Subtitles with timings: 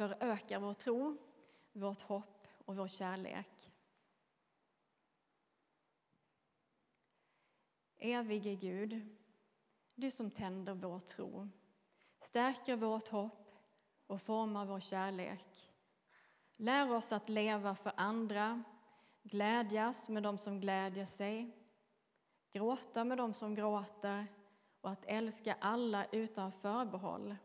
[0.00, 1.16] förökar vår tro,
[1.72, 3.72] vårt hopp och vår kärlek.
[7.96, 9.16] Evige Gud,
[9.94, 11.48] du som tänder vår tro,
[12.20, 13.54] stärker vårt hopp
[14.06, 15.72] och formar vår kärlek.
[16.56, 18.64] Lär oss att leva för andra,
[19.22, 21.56] glädjas med dem som glädjer sig,
[22.52, 24.26] gråta med dem som gråter
[24.80, 27.36] och att älska alla utan förbehåll,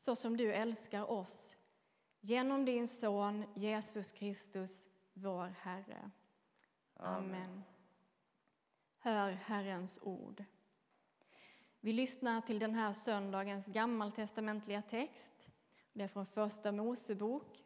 [0.00, 1.56] så som du älskar oss
[2.20, 6.10] genom din Son Jesus Kristus, vår Herre.
[6.96, 7.24] Amen.
[7.24, 7.62] Amen.
[8.98, 10.44] Hör Herrens ord.
[11.80, 15.48] Vi lyssnar till den här söndagens gammaltestamentliga text.
[15.92, 17.64] Det är från Första Mosebok,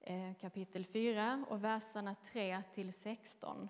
[0.00, 3.68] eh, kapitel 4 och verserna 3 till 16.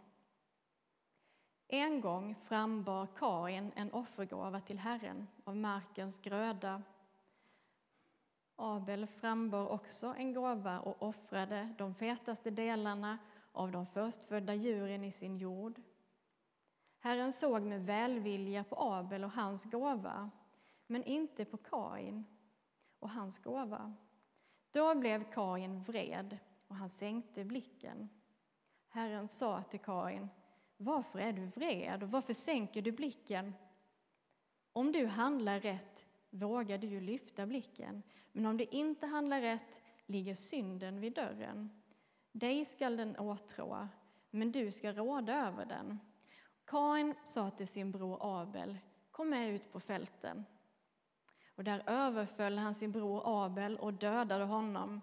[1.68, 6.82] En gång frambar Kain en offergåva till Herren av markens gröda.
[8.56, 13.18] Abel frambar också en gåva och offrade de fetaste delarna
[13.52, 15.80] av de förstfödda djuren i sin jord.
[16.98, 20.30] Herren såg med välvilja på Abel och hans gåva,
[20.86, 22.24] men inte på Kain
[22.98, 23.94] och hans gåva.
[24.70, 28.08] Då blev Kain vred och han sänkte blicken.
[28.88, 30.28] Herren sa till Kain,
[30.76, 33.54] varför är du vred och varför sänker du blicken?
[34.72, 36.05] Om du handlar rätt
[36.36, 41.70] vågar du ju lyfta blicken, men om du inte handlar rätt ligger synden vid dörren.
[42.32, 43.88] Dig skall den åtrå,
[44.30, 45.98] men du ska råda över den.
[46.64, 48.78] Kain sa till sin bror Abel,
[49.10, 50.44] kom med ut på fälten.
[51.54, 55.00] Och där överföll han sin bror Abel och dödade honom.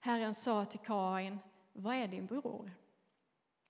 [0.00, 1.38] Herren sa till Kain,
[1.72, 2.70] vad är din bror?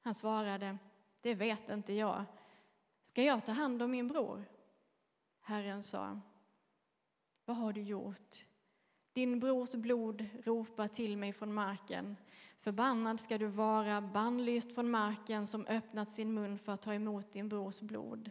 [0.03, 0.79] Han svarade,
[1.21, 2.25] det vet inte jag.
[3.05, 4.45] Ska jag ta hand om min bror?
[5.41, 6.21] Herren sa,
[7.53, 8.47] vad har du gjort?
[9.13, 12.17] Din brors blod ropar till mig från marken.
[12.61, 17.33] Förbannad ska du vara, bannlyst från marken som öppnat sin mun för att ta emot
[17.33, 18.31] din brors blod,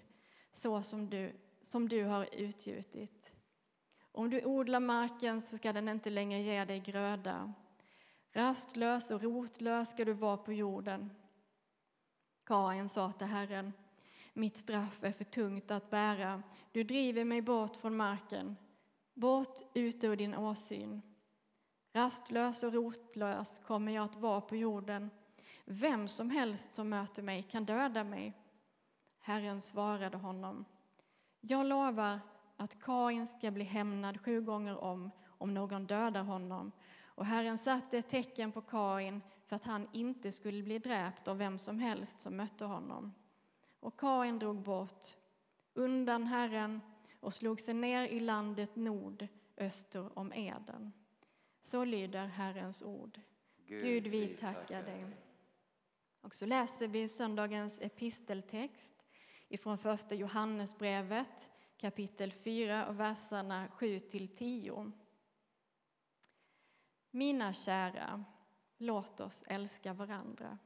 [0.53, 1.31] så som du,
[1.63, 3.31] som du har utgjutit.
[4.11, 7.53] Om du odlar marken så ska den inte längre ge dig gröda.
[8.31, 11.09] Rastlös och rotlös ska du vara på jorden.
[12.45, 13.73] Kain sa till Herren,
[14.33, 16.43] mitt straff är för tungt att bära.
[16.71, 18.57] Du driver mig bort från marken,
[19.13, 21.01] bort ut ur din åsyn.
[21.93, 25.09] Rastlös och rotlös kommer jag att vara på jorden.
[25.65, 28.33] Vem som helst som möter mig kan döda mig.
[29.19, 30.65] Herren svarade honom.
[31.41, 32.19] Jag lovar
[32.57, 36.71] att Kain ska bli hämnad sju gånger om, om någon dödar honom.
[37.05, 41.37] Och Herren satte ett tecken på Kain för att han inte skulle bli dräpt av
[41.37, 43.13] vem som helst som mötte honom.
[43.79, 45.17] Och Kain drog bort
[45.73, 46.81] undan Herren
[47.21, 49.27] och slog sig ner i landet nord
[49.57, 50.91] öster om Eden.
[51.61, 53.19] Så lyder Herrens ord.
[53.65, 55.05] Gud, Gud vi tackar dig.
[56.21, 58.95] Och så läser vi söndagens episteltext
[59.47, 64.91] ifrån första Johannesbrevet kapitel 4 och verserna 7 till 10.
[67.11, 68.23] Mina kära,
[68.77, 70.57] låt oss älska varandra.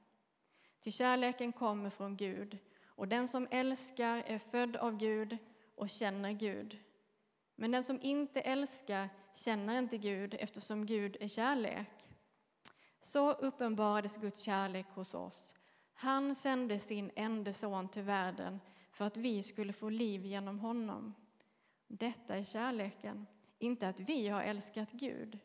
[0.82, 5.38] Ty kärleken kommer från Gud, och den som älskar är född av Gud
[5.76, 6.78] och känner Gud.
[7.56, 12.10] Men den som inte älskar känner inte Gud eftersom Gud är kärlek.
[13.02, 15.54] Så uppenbarades Guds kärlek hos oss.
[15.94, 18.60] Han sände sin enda son till världen
[18.92, 21.14] för att vi skulle få liv genom honom.
[21.88, 23.26] Detta är kärleken,
[23.60, 25.40] inte att vi har älskat Gud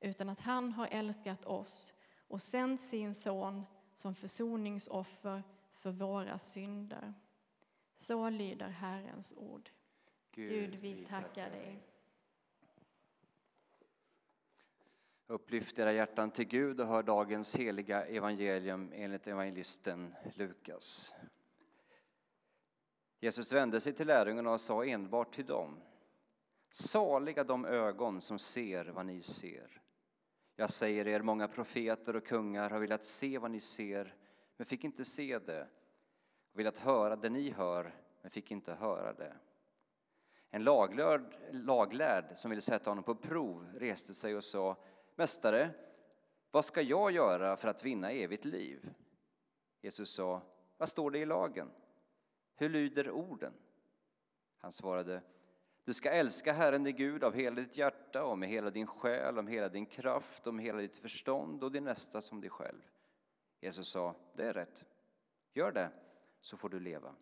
[0.00, 1.92] utan att han har älskat oss
[2.28, 3.66] och sänt sin son
[3.96, 7.14] som försoningsoffer för våra synder.
[7.96, 9.70] Så lyder Herrens ord.
[10.30, 11.88] Gud, Gud vi tackar dig.
[15.26, 21.14] Upplyft era hjärtan till Gud och hör dagens heliga evangelium enligt evangelisten Lukas.
[23.20, 25.80] Jesus vände sig till lärjungarna och sa enbart till dem
[26.70, 29.82] Saliga de ögon som ser vad ni ser.
[30.56, 34.14] Jag säger er, många profeter och kungar har velat se vad ni ser,
[34.56, 35.68] men fick inte se det,
[36.52, 39.34] och velat höra det ni hör, men fick inte höra det.
[40.50, 44.76] En laglärd, laglärd som ville sätta honom på prov reste sig och sa
[45.14, 45.70] Mästare,
[46.50, 48.94] vad ska jag göra för att vinna evigt liv?
[49.80, 50.42] Jesus sa,
[50.76, 51.70] vad står det i lagen?
[52.54, 53.52] Hur lyder orden?
[54.58, 55.22] Han svarade,
[55.84, 59.38] du ska älska Herren din Gud av hela ditt hjärta och med hela din själ,
[59.38, 62.82] om hela din kraft, om hela ditt förstånd och din nästa som dig själv.
[63.60, 64.84] Jesus sa, det är rätt.
[65.52, 65.90] Gör det,
[66.42, 67.14] så får du leva.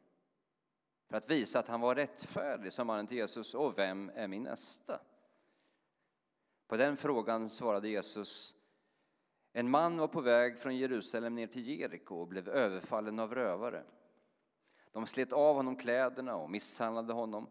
[1.09, 4.43] För att visa att han var rättfärdig sa mannen till Jesus, och vem är min
[4.43, 5.01] nästa?
[6.67, 8.55] På den frågan svarade Jesus
[9.53, 13.85] en man var på väg från Jerusalem ner till Jeriko och blev överfallen av rövare.
[14.93, 17.47] De slet av honom kläderna och misshandlade honom.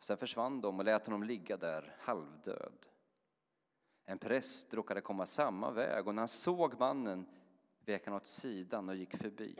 [0.00, 2.86] Sen försvann de och lät honom ligga där halvdöd.
[4.04, 7.26] En präst råkade komma samma väg och när han såg mannen
[7.84, 9.56] vek han åt sidan och gick förbi.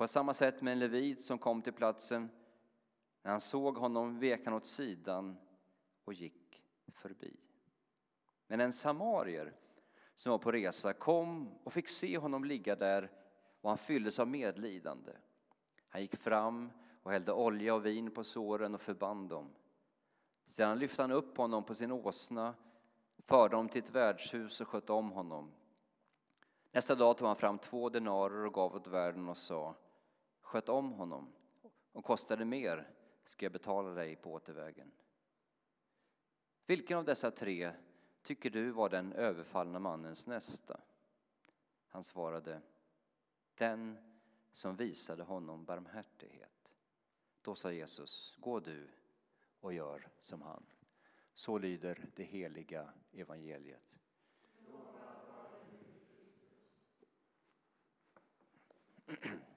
[0.00, 2.30] På samma sätt med en levit som kom till platsen.
[3.22, 5.36] När han såg honom vek han åt sidan
[6.04, 6.62] och gick
[6.92, 7.36] förbi.
[8.46, 9.52] Men en samarier
[10.14, 13.10] som var på resa kom och fick se honom ligga där
[13.60, 15.12] och han fylldes av medlidande.
[15.88, 16.70] Han gick fram
[17.02, 19.50] och hällde olja och vin på såren och förband dem.
[20.48, 22.54] Sedan lyfte han upp honom på sin åsna,
[23.26, 25.52] förde honom till ett värdshus och skötte om honom.
[26.72, 29.76] Nästa dag tog han fram två denarer och gav åt värden och sa
[30.50, 31.32] Sköt om honom,
[31.92, 32.90] och kostar det mer
[33.24, 34.92] ska jag betala dig på återvägen.
[36.66, 37.72] Vilken av dessa tre
[38.22, 40.80] tycker du var den överfallna mannens nästa?
[41.88, 42.60] Han svarade,
[43.54, 43.98] den
[44.52, 46.72] som visade honom barmhärtighet.
[47.42, 48.88] Då sa Jesus, gå du
[49.60, 50.66] och gör som han.
[51.34, 53.96] Så lyder det heliga evangeliet.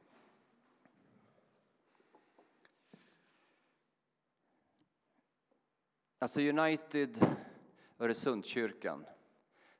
[6.23, 7.35] Alltså United
[7.99, 9.05] Öresundskyrkan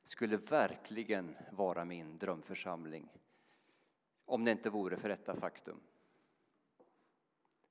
[0.02, 3.08] skulle verkligen vara min drömförsamling
[4.24, 5.80] om det inte vore för detta faktum.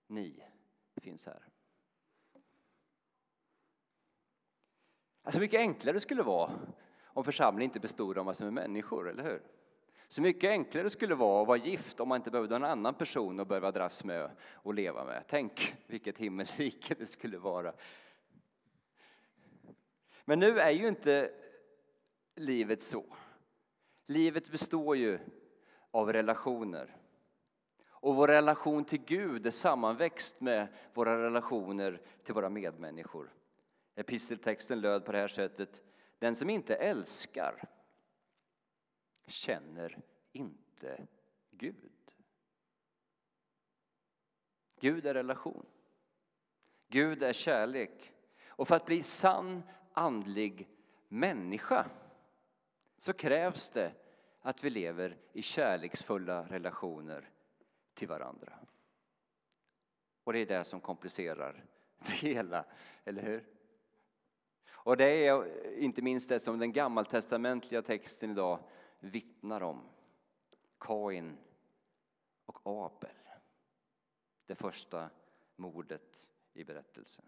[0.08, 0.44] Ni
[0.96, 1.48] finns här.
[5.24, 6.52] Alltså mycket enklare det skulle vara
[7.04, 9.42] om församlingen inte bestod av massor med människor, eller hur?
[10.08, 12.94] Så mycket enklare det skulle vara att vara gift om man inte behövde en annan
[12.94, 15.24] person att behöva dras med och leva med.
[15.28, 17.74] Tänk vilket himmelrike det skulle vara.
[20.26, 21.32] Men nu är ju inte
[22.36, 23.06] livet så.
[24.08, 25.20] Livet består ju
[25.92, 26.98] av relationer.
[27.88, 33.34] Och vår relation till Gud är sammanväxt med våra relationer till våra medmänniskor.
[33.96, 35.84] Episteltexten löd på det här sättet.
[36.20, 37.70] Den som inte älskar
[39.28, 41.08] känner inte
[41.52, 41.92] Gud.
[44.80, 45.66] Gud är relation.
[46.88, 48.14] Gud är kärlek.
[48.48, 50.70] Och för att bli sann andlig
[51.08, 51.86] människa
[52.98, 53.94] så krävs det
[54.42, 57.30] att vi lever i kärleksfulla relationer
[57.94, 58.54] till varandra.
[60.24, 61.66] Och det är det som komplicerar
[61.98, 62.66] det hela,
[63.04, 63.46] eller hur?
[64.72, 68.60] Och det är inte minst det som den gammaltestamentliga texten idag
[69.00, 69.90] vittnar om.
[70.80, 71.38] Kain
[72.46, 73.16] och Abel.
[74.46, 75.10] Det första
[75.56, 77.26] mordet i berättelsen.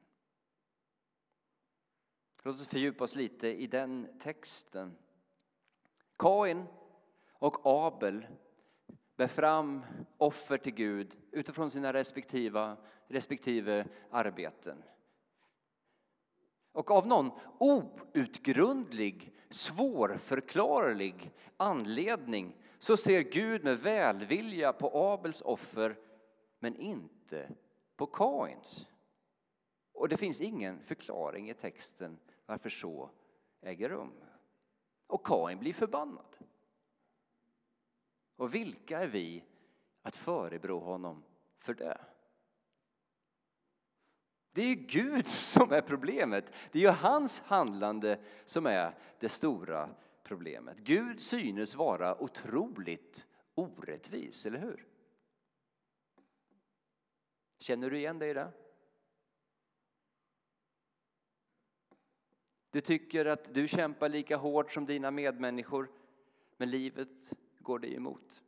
[2.46, 4.98] Låt oss fördjupa oss lite i den texten.
[6.18, 6.66] Kain
[7.32, 8.28] och Abel
[9.16, 9.86] bär fram
[10.18, 12.76] offer till Gud utifrån sina respektive,
[13.08, 14.84] respektive arbeten.
[16.72, 25.98] Och av någon outgrundlig, svårförklarlig anledning så ser Gud med välvilja på Abels offer
[26.60, 27.50] men inte
[27.96, 28.88] på Kains.
[29.94, 33.10] Och det finns ingen förklaring i texten varför så
[33.62, 34.14] äger rum.
[35.08, 36.38] Och Kain blir förbannad.
[38.36, 39.44] Och vilka är vi
[40.02, 41.24] att förebrå honom
[41.60, 42.02] för det?
[44.52, 46.46] Det är ju Gud som är problemet.
[46.72, 49.90] Det är ju hans handlande som är det stora
[50.24, 50.78] problemet.
[50.78, 54.88] Gud synes vara otroligt orättvis, eller hur?
[57.60, 58.52] Känner du igen dig i det?
[62.75, 65.89] Du tycker att du kämpar lika hårt som dina medmänniskor,
[66.58, 68.44] men livet går dig emot.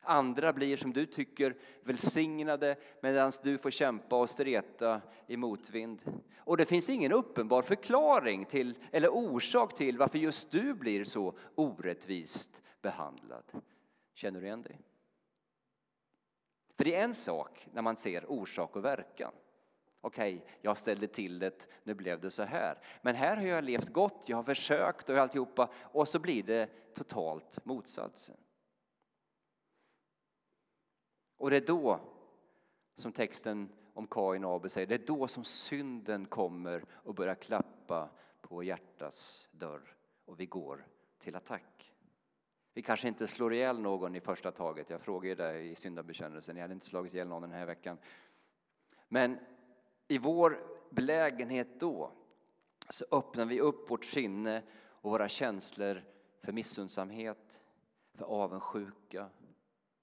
[0.00, 6.22] Andra blir som du tycker välsignade medan du får kämpa och streta i motvind.
[6.36, 11.38] Och det finns ingen uppenbar förklaring till eller orsak till varför just du blir så
[11.54, 13.44] orättvist behandlad.
[14.14, 14.80] Känner du igen dig?
[16.76, 19.32] För det är en sak när man ser orsak och verkan.
[20.00, 22.78] Okej, okay, jag ställde till det, nu blev det så här.
[23.02, 26.94] Men här har jag levt gott, jag har försökt och alltihopa och så blir det
[26.94, 28.36] totalt motsatsen.
[31.36, 32.00] Och det är då
[32.96, 37.34] som texten om Kain och Abel säger, det är då som synden kommer och börjar
[37.34, 40.86] klappa på hjärtats dörr och vi går
[41.18, 41.94] till attack.
[42.74, 46.62] Vi kanske inte slår ihjäl någon i första taget, jag frågade dig i syndabekännelsen, jag
[46.62, 47.98] hade inte slagit ihjäl någon den här veckan.
[49.08, 49.38] Men
[50.10, 52.12] i vår belägenhet då
[52.88, 56.04] så öppnar vi upp vårt sinne och våra känslor
[56.40, 57.60] för missundsamhet,
[58.14, 59.30] för avundsjuka,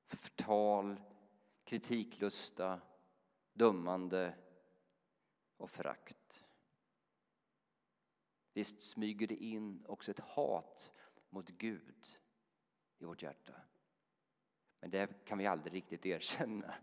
[0.07, 1.01] för förtal,
[1.63, 2.81] kritiklusta,
[3.53, 4.33] dömande
[5.57, 6.45] och förakt.
[8.53, 10.91] Visst smyger det in också ett hat
[11.29, 12.19] mot Gud
[12.97, 13.53] i vårt hjärta.
[14.79, 16.73] Men det kan vi aldrig riktigt erkänna.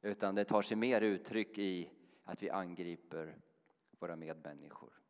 [0.00, 1.90] Utan det tar sig mer uttryck i
[2.30, 3.38] att vi angriper
[3.90, 5.00] våra medmänniskor.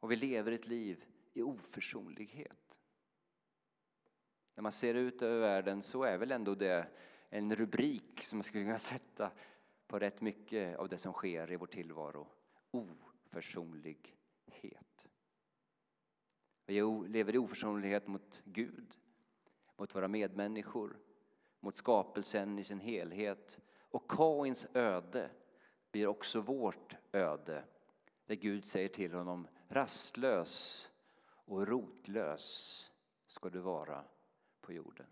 [0.00, 2.78] Och vi lever ett liv i oförsonlighet.
[4.54, 6.88] När man ser ut över världen så är väl ändå det
[7.28, 9.32] en rubrik som man skulle kunna sätta
[9.86, 12.28] på rätt mycket av det som sker i vår tillvaro.
[12.70, 15.06] Oförsonlighet.
[16.66, 18.98] Vi lever i oförsonlighet mot Gud,
[19.76, 20.98] mot våra medmänniskor,
[21.60, 23.58] mot skapelsen i sin helhet.
[23.92, 25.30] Och Kains öde
[25.90, 27.64] blir också vårt öde.
[28.26, 30.88] Där Gud säger till honom, rastlös
[31.24, 32.90] och rotlös
[33.26, 34.04] ska du vara
[34.60, 35.06] på jorden.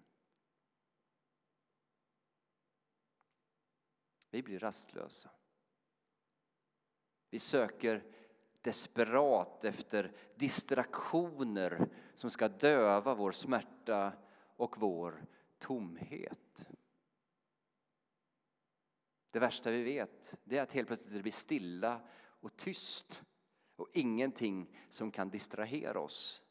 [4.31, 5.31] Vi blir rastlösa.
[7.31, 8.05] Vi söker
[8.61, 14.13] desperat efter distraktioner som ska döva vår smärta
[14.57, 15.27] och vår
[15.59, 16.71] tomhet.
[19.31, 23.23] Det värsta vi vet det är att helt plötsligt det blir stilla och tyst
[23.77, 26.43] och ingenting som kan distrahera oss.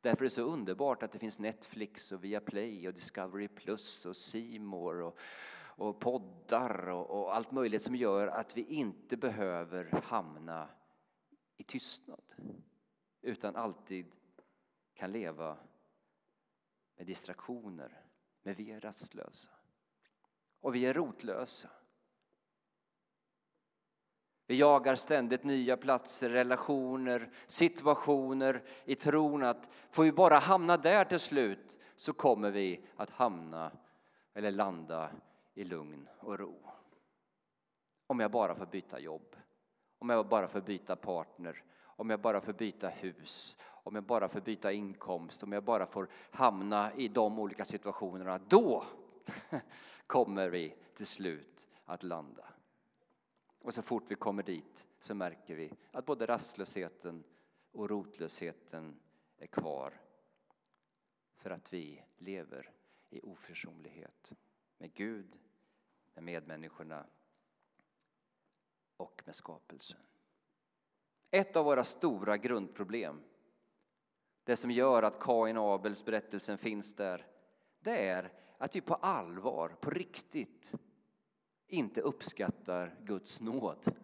[0.00, 4.16] Därför är det så underbart att det finns Netflix och Viaplay och Discovery Plus och
[4.16, 5.18] Simor och,
[5.60, 10.68] och poddar och, och allt möjligt som gör att vi inte behöver hamna
[11.56, 12.22] i tystnad
[13.20, 14.06] utan alltid
[14.94, 15.58] kan leva
[16.96, 18.04] med distraktioner.
[18.42, 19.50] Men vi är rastlösa
[20.60, 21.70] och vi är rotlösa.
[24.48, 31.04] Vi jagar ständigt nya platser, relationer, situationer i tron att får vi bara hamna där
[31.04, 33.70] till slut så kommer vi att hamna
[34.34, 35.10] eller landa
[35.54, 36.54] i lugn och ro.
[38.06, 39.36] Om jag bara får byta jobb,
[39.98, 44.28] om jag bara får byta partner, om jag bara får byta hus, om jag bara
[44.28, 48.84] får byta inkomst, om jag bara får hamna i de olika situationerna, då
[50.06, 52.44] kommer vi till slut att landa.
[53.68, 57.24] Och så fort vi kommer dit så märker vi att både rastlösheten
[57.72, 59.00] och rotlösheten
[59.38, 60.00] är kvar
[61.36, 62.70] för att vi lever
[63.10, 64.32] i oförsonlighet
[64.78, 65.38] med Gud,
[66.14, 67.06] med medmänniskorna
[68.96, 70.00] och med skapelsen.
[71.30, 73.22] Ett av våra stora grundproblem,
[74.44, 77.26] det som gör att Kain och Abels berättelsen finns där,
[77.80, 80.74] det är att vi på allvar, på riktigt,
[81.68, 83.94] inte uppskattar Guds nåd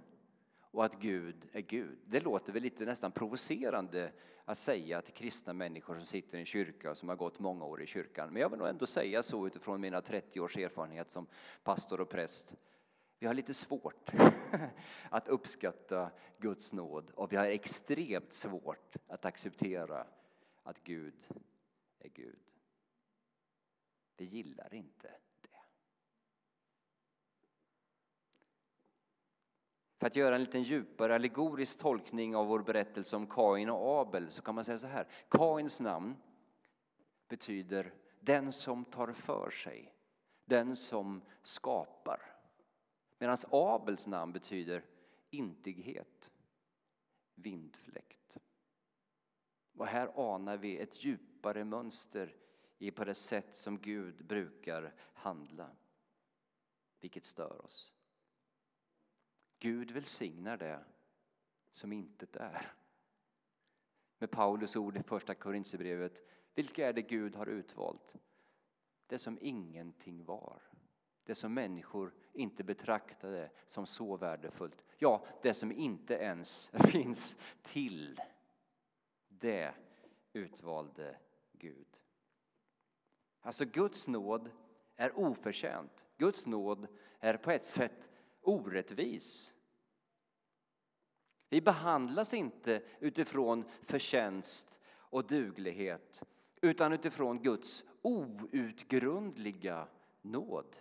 [0.61, 1.99] och att Gud är Gud.
[2.07, 4.13] Det låter väl lite nästan provocerande
[4.45, 7.65] att säga till kristna människor som sitter i en kyrka och som har gått många
[7.65, 8.33] år i kyrkan.
[8.33, 11.27] Men jag vill nog ändå säga så utifrån mina 30 års erfarenhet som
[11.63, 12.57] pastor och präst.
[13.19, 14.11] Vi har lite svårt
[15.11, 20.07] att uppskatta Guds nåd och vi har extremt svårt att acceptera
[20.63, 21.29] att Gud
[21.99, 22.39] är Gud.
[24.17, 25.11] Vi gillar inte
[30.05, 34.31] För att göra en liten djupare allegorisk tolkning av vår berättelse om Kain och Abel
[34.31, 35.09] så kan man säga så här.
[35.29, 36.17] Kains namn
[37.29, 39.95] betyder den som tar för sig,
[40.45, 42.21] den som skapar.
[43.19, 44.85] Medan Abels namn betyder
[45.31, 46.33] intighet,
[47.35, 48.39] vindfläkt.
[49.79, 52.37] Och här anar vi ett djupare mönster
[52.79, 55.71] i på det sätt som Gud brukar handla,
[57.01, 57.94] vilket stör oss.
[59.65, 60.85] Gud välsignar det
[61.73, 62.73] som intet är.
[64.19, 66.23] Med Paulus ord i första Korintierbrevet,
[66.55, 68.15] vilka är det Gud har utvalt?
[69.07, 70.63] Det som ingenting var.
[71.25, 74.85] Det som människor inte betraktade som så värdefullt.
[74.99, 78.21] Ja, det som inte ens finns till.
[79.29, 79.75] Det
[80.33, 81.17] utvalde
[81.53, 81.99] Gud.
[83.41, 84.51] Alltså Guds nåd
[84.97, 86.07] är oförtjänt.
[86.17, 86.87] Guds nåd
[87.21, 88.11] är på ett sätt
[88.45, 89.55] orättvis.
[91.49, 96.23] Vi behandlas inte utifrån förtjänst och duglighet
[96.61, 99.89] utan utifrån Guds outgrundliga
[100.23, 100.77] nåd.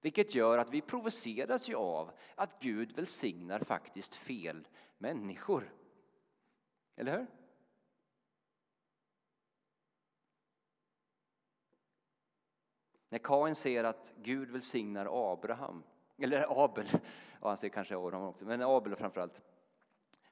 [0.00, 5.74] Vilket gör att vi provoceras ju av att Gud välsignar faktiskt fel människor.
[6.96, 7.26] Eller hur?
[13.08, 15.82] När Kain ser att Gud välsignar Abraham
[16.18, 16.86] eller Abel,
[17.40, 19.42] ja, han säger kanske Abraham också, men Abel framförallt,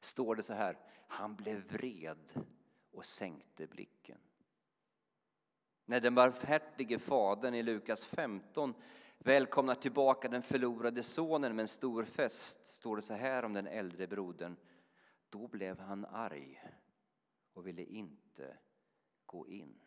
[0.01, 2.47] står det så här, han blev vred
[2.91, 4.19] och sänkte blicken.
[5.85, 8.75] När den barmhärtige fadern i Lukas 15
[9.19, 13.67] välkomnar tillbaka den förlorade sonen med en stor fest står det så här om den
[13.67, 14.57] äldre brodern.
[15.29, 16.63] Då blev han arg
[17.53, 18.57] och ville inte
[19.27, 19.81] gå in.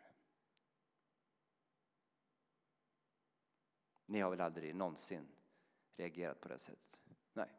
[4.06, 5.28] Ni har väl aldrig någonsin
[5.98, 7.00] reagerat på det sättet?
[7.34, 7.50] Nej.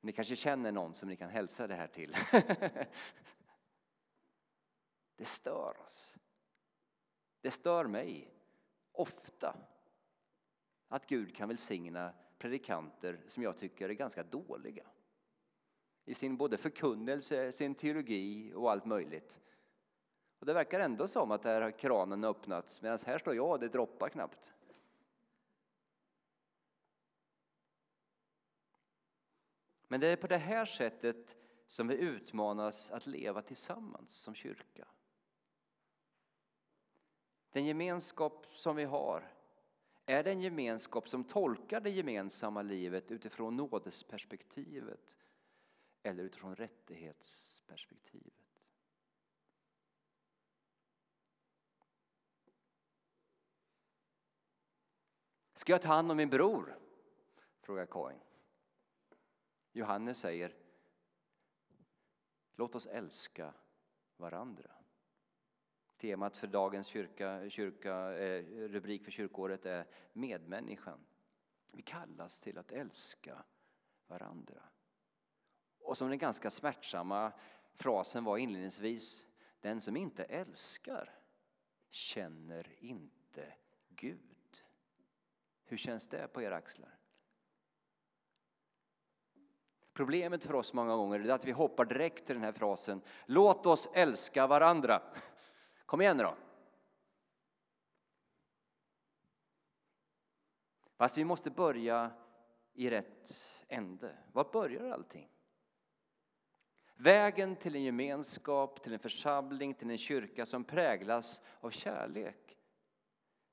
[0.00, 2.16] Ni kanske känner någon som ni kan hälsa det här till.
[5.16, 6.14] det stör oss.
[7.40, 8.34] Det stör mig
[8.92, 9.56] ofta
[10.88, 14.86] att Gud kan välsigna predikanter som jag tycker är ganska dåliga
[16.04, 19.38] i sin både förkunnelse, sin teologi och allt möjligt.
[20.38, 23.60] Och det verkar ändå som att där har kranen öppnats medan här står jag och
[23.60, 24.54] det droppar knappt.
[29.88, 34.88] Men det är på det här sättet som vi utmanas att leva tillsammans som kyrka.
[37.50, 39.32] Den gemenskap som vi har
[40.06, 45.16] är det en gemenskap som tolkar det gemensamma livet utifrån nådesperspektivet
[46.02, 48.34] eller utifrån rättighetsperspektivet.
[55.54, 56.78] Ska jag ta hand om min bror?
[57.60, 58.20] frågar Kain.
[59.78, 60.54] Johannes säger
[62.56, 63.54] Låt oss älska
[64.16, 64.70] varandra.
[65.96, 71.06] Temat för dagens kyrka, kyrka, eh, rubrik för kyrkåret är Medmänniskan.
[71.72, 73.44] Vi kallas till att älska
[74.06, 74.62] varandra.
[75.78, 77.32] Och som den ganska smärtsamma
[77.74, 79.26] frasen var inledningsvis,
[79.60, 81.18] den som inte älskar
[81.90, 83.54] känner inte
[83.88, 84.64] Gud.
[85.64, 86.98] Hur känns det på era axlar?
[89.98, 93.66] Problemet för oss många gånger är att vi hoppar direkt till den här frasen, låt
[93.66, 95.02] oss älska varandra.
[95.86, 96.34] Kom igen nu då.
[100.96, 102.10] Fast vi måste börja
[102.74, 104.16] i rätt ände.
[104.32, 105.30] Var börjar allting?
[106.96, 112.56] Vägen till en gemenskap, till en församling, till en kyrka som präglas av kärlek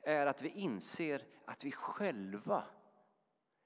[0.02, 2.64] är att vi inser att vi själva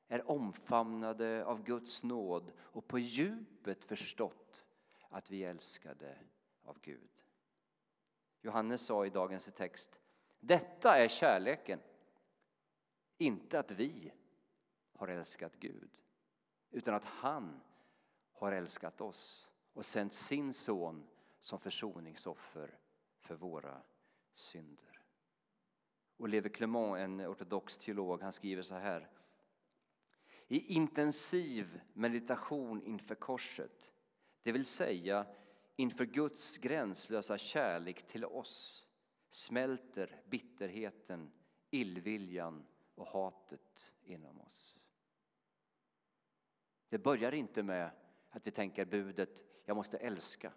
[0.09, 4.65] är omfamnade av Guds nåd och på djupet förstått
[5.09, 6.17] att vi är älskade
[6.63, 7.25] av Gud.
[8.41, 9.99] Johannes sa i dagens text,
[10.39, 11.79] detta är kärleken.
[13.17, 14.13] Inte att vi
[14.93, 15.89] har älskat Gud,
[16.71, 17.61] utan att han
[18.33, 21.07] har älskat oss och sänt sin son
[21.39, 22.77] som försoningsoffer
[23.19, 23.81] för våra
[24.33, 25.01] synder.
[26.17, 29.09] Och Levi Clement, en ortodox teolog, han skriver så här.
[30.51, 33.91] I intensiv meditation inför korset,
[34.43, 35.27] det vill säga
[35.75, 38.88] inför Guds gränslösa kärlek till oss
[39.29, 41.31] smälter bitterheten,
[41.69, 44.77] illviljan och hatet inom oss.
[46.89, 47.91] Det börjar inte med
[48.29, 50.53] att vi tänker budet jag måste älska,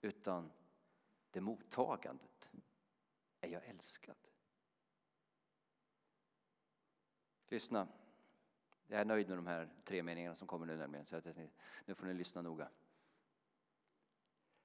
[0.00, 0.52] utan
[1.30, 2.50] det mottagandet.
[3.40, 4.16] Är jag älskad?
[7.48, 7.88] Lyssna.
[8.88, 11.26] Jag är nöjd med de här tre meningarna som kommer nu nämligen, så att
[11.84, 12.68] nu får ni lyssna noga.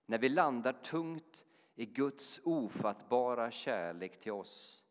[0.06, 4.84] När vi landar tungt i Guds ofattbara kärlek till oss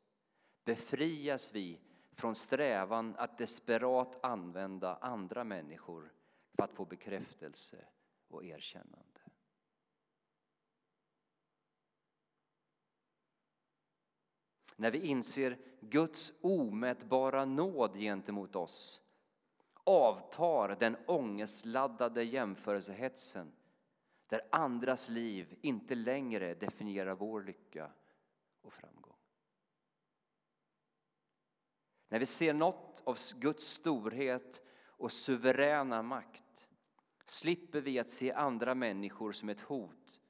[0.65, 1.81] befrias vi
[2.13, 6.13] från strävan att desperat använda andra människor
[6.55, 7.85] för att få bekräftelse
[8.29, 9.21] och erkännande.
[14.77, 19.03] När vi inser Guds omätbara nåd gentemot oss
[19.91, 23.53] avtar den ångestladdade jämförelsehetsen
[24.27, 27.91] där andras liv inte längre definierar vår lycka
[28.63, 29.17] och framgång.
[32.09, 36.67] När vi ser något av Guds storhet och suveräna makt
[37.25, 40.21] slipper vi att se andra människor som ett hot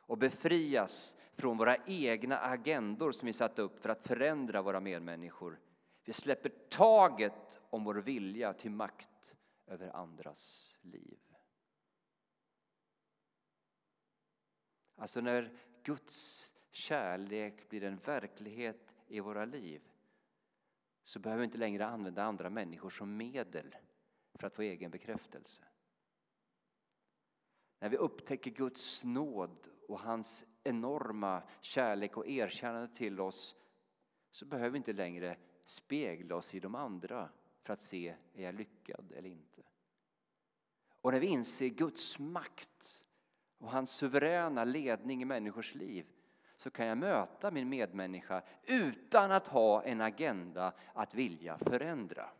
[0.00, 5.60] och befrias från våra egna agendor som vi satt upp för att förändra våra medmänniskor.
[6.04, 9.34] Vi släpper taget om vår vilja till makt
[9.66, 11.18] över andras liv.
[14.96, 19.82] Alltså när Guds kärlek blir en verklighet i våra liv
[21.04, 23.76] så behöver vi inte längre använda andra människor som medel
[24.34, 25.62] för att få egen bekräftelse.
[27.78, 33.56] När vi upptäcker Guds nåd och hans enorma kärlek och erkännande till oss
[34.30, 37.28] så behöver vi inte längre spegla oss i de andra
[37.62, 39.62] för att se, är jag lyckad eller inte?
[41.00, 43.04] Och när vi inser Guds makt
[43.58, 46.06] och hans suveräna ledning i människors liv
[46.56, 52.30] så kan jag möta min medmänniska utan att ha en agenda att vilja förändra.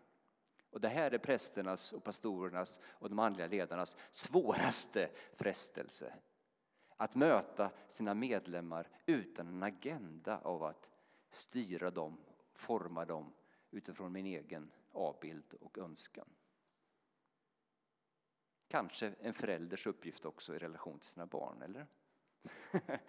[0.70, 6.14] Och det här är prästernas och pastorernas och de andliga ledarnas svåraste frestelse.
[6.96, 10.88] Att möta sina medlemmar utan en agenda av att
[11.30, 12.18] styra dem,
[12.54, 13.32] forma dem
[13.70, 16.28] utifrån min egen avbild och önskan.
[18.68, 21.86] Kanske en förälders uppgift också i relation till sina barn, eller?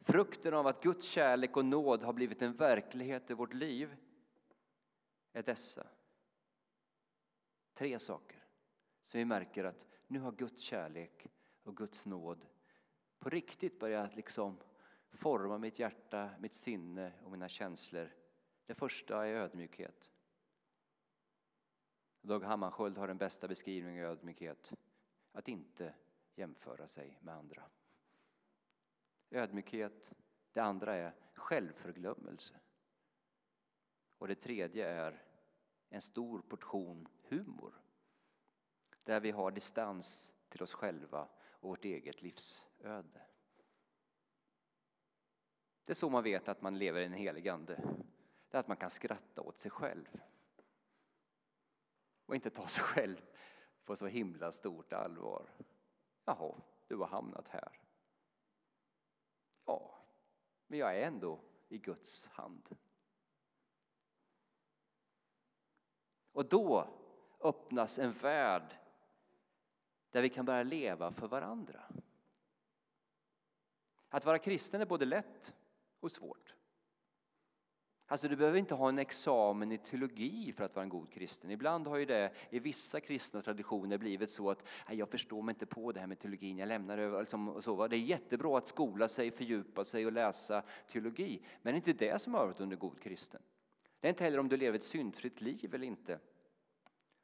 [0.00, 3.96] Frukten av att Guds kärlek och nåd har blivit en verklighet i vårt liv
[5.32, 5.86] är dessa.
[7.74, 8.45] Tre saker
[9.06, 11.26] som vi märker att nu har Guds kärlek
[11.62, 12.46] och Guds nåd
[13.18, 14.58] på riktigt börjat liksom
[15.10, 18.14] forma mitt hjärta, mitt sinne och mina känslor.
[18.66, 20.10] Det första är ödmjukhet.
[22.20, 24.72] Dag Hammarskjöld har den bästa beskrivningen av ödmjukhet.
[25.32, 25.94] Att inte
[26.34, 27.62] jämföra sig med andra.
[29.30, 30.12] Ödmjukhet.
[30.52, 32.60] Det andra är självförglömmelse.
[34.18, 35.22] Och det tredje är
[35.88, 37.85] en stor portion humor.
[39.06, 43.26] Där vi har distans till oss själva och vårt eget livsöde.
[45.84, 47.74] Det är så man vet att man lever i en helig ande.
[48.48, 50.20] Det är att man kan skratta åt sig själv.
[52.26, 53.24] Och inte ta sig själv
[53.84, 55.50] på så himla stort allvar.
[56.24, 57.80] Jaha, du har hamnat här.
[59.64, 59.98] Ja,
[60.66, 62.76] men jag är ändå i Guds hand.
[66.32, 66.88] Och då
[67.40, 68.76] öppnas en värld
[70.10, 71.80] där vi kan börja leva för varandra.
[74.08, 75.54] Att vara kristen är både lätt
[76.00, 76.56] och svårt.
[78.08, 81.50] Alltså du behöver inte ha en examen i teologi för att vara en god kristen.
[81.50, 85.66] Ibland har ju det i vissa kristna traditioner blivit så att jag förstår mig inte
[85.66, 87.20] på det här med teologin, jag lämnar det.
[87.20, 87.88] Liksom, och så.
[87.88, 91.42] Det är jättebra att skola sig, fördjupa sig och läsa teologi.
[91.62, 93.42] Men det är inte det som har varit under god kristen.
[94.00, 96.18] Det är inte heller om du lever ett syndfritt liv eller inte.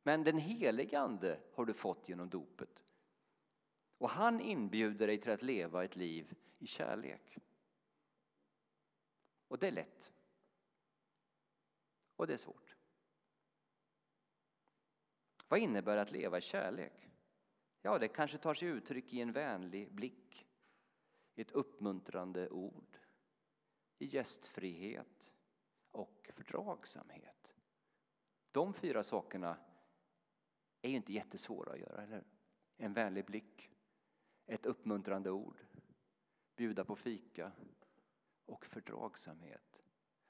[0.03, 2.85] Men den helige Ande har du fått genom dopet.
[3.99, 7.39] Och han inbjuder dig till att leva ett liv i kärlek.
[9.49, 10.13] Och det är lätt.
[12.17, 12.77] Och det är svårt.
[15.49, 17.09] Vad innebär att leva i kärlek?
[17.83, 20.47] Ja, det kanske tar sig uttryck i en vänlig blick,
[21.35, 22.99] i ett uppmuntrande ord,
[23.99, 25.33] i gästfrihet
[25.91, 27.55] och fördragsamhet.
[28.53, 29.57] De fyra sakerna
[30.83, 32.25] är ju inte jättesvåra att göra, eller
[32.77, 33.71] En vänlig blick,
[34.47, 35.59] ett uppmuntrande ord,
[36.57, 37.53] bjuda på fika
[38.47, 39.83] och fördragsamhet.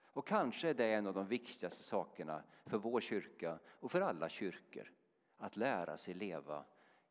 [0.05, 4.29] Och kanske är det en av de viktigaste sakerna för vår kyrka och för alla
[4.29, 4.93] kyrkor,
[5.37, 6.65] att lära sig leva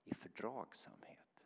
[0.03, 1.45] i fördragsamhet.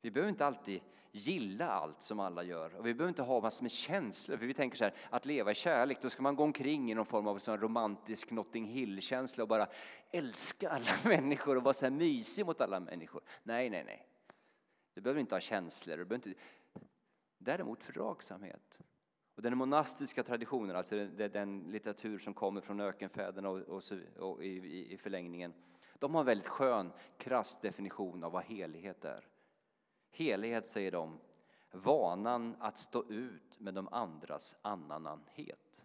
[0.00, 0.82] Vi behöver inte alltid
[1.16, 4.54] gilla allt som alla gör och vi behöver inte ha massor med känslor för vi
[4.54, 7.26] tänker så här att leva i kärlek då ska man gå omkring i någon form
[7.26, 9.66] av sån romantisk Notting Hill-känsla och bara
[10.10, 13.22] älska alla människor och vara så här mysig mot alla människor.
[13.42, 14.06] Nej, nej, nej.
[14.94, 15.96] Du behöver inte ha känslor.
[15.96, 16.40] Du behöver inte...
[17.38, 18.78] Däremot fördragsamhet.
[19.34, 23.82] Och den monastiska traditionen, alltså den, den litteratur som kommer från ökenfäderna och, och,
[24.18, 25.54] och i, i förlängningen,
[25.98, 29.24] de har en väldigt skön, krass definition av vad helighet är.
[30.16, 31.20] Helighet, säger de,
[31.70, 35.84] vanan att stå ut med de andras annanhet.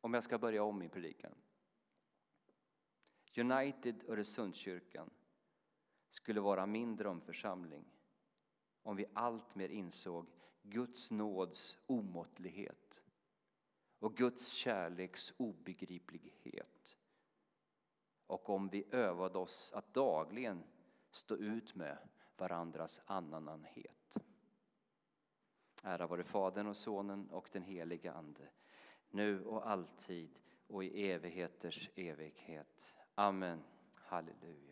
[0.00, 1.34] Om jag ska börja om min predikan.
[3.36, 5.10] United Öresundskyrkan
[6.10, 7.84] skulle vara min drömförsamling
[8.82, 10.26] om vi alltmer insåg
[10.62, 13.02] Guds nåds omåttlighet
[13.98, 16.96] och Guds kärleks obegriplighet
[18.32, 20.64] och om vi övade oss att dagligen
[21.10, 21.98] stå ut med
[22.36, 24.16] varandras annanhet.
[25.82, 28.48] Ära vare Fadern och Sonen och den helige Ande,
[29.10, 32.96] nu och alltid och i evigheters evighet.
[33.14, 33.62] Amen.
[33.94, 34.71] Halleluja.